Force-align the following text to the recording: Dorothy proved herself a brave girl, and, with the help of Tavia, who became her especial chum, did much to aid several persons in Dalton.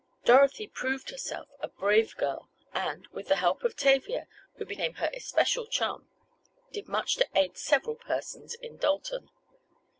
Dorothy 0.25 0.67
proved 0.67 1.11
herself 1.11 1.47
a 1.59 1.67
brave 1.67 2.15
girl, 2.17 2.49
and, 2.73 3.05
with 3.11 3.27
the 3.27 3.35
help 3.35 3.61
of 3.63 3.75
Tavia, 3.75 4.25
who 4.55 4.65
became 4.65 4.95
her 4.95 5.11
especial 5.13 5.67
chum, 5.67 6.09
did 6.71 6.87
much 6.87 7.17
to 7.17 7.27
aid 7.35 7.55
several 7.55 7.97
persons 7.97 8.55
in 8.55 8.77
Dalton. 8.77 9.29